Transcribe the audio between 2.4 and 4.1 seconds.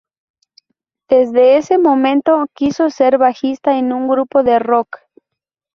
quiso ser bajista en un